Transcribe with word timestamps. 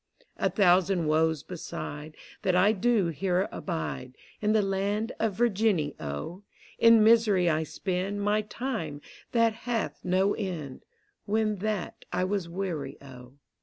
A 0.37 0.49
thousand 0.49 1.05
Woes 1.05 1.43
beside. 1.43 2.17
That 2.41 2.55
I 2.55 2.71
do 2.71 3.09
here 3.09 3.47
abide. 3.51 4.15
In 4.41 4.51
the 4.51 4.63
land 4.63 5.11
of 5.19 5.35
Virginny, 5.35 5.95
O: 5.99 6.41
In 6.79 7.03
misery 7.03 7.47
I 7.47 7.61
spend 7.61 8.23
My 8.23 8.41
time 8.41 9.01
that 9.31 9.53
hath 9.69 10.03
no 10.03 10.33
end. 10.33 10.85
When 11.27 11.57
that 11.57 12.05
I 12.11 12.23
was 12.23 12.49
weary, 12.49 12.97
O. 12.99 13.33